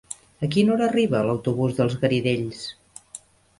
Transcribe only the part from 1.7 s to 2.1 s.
dels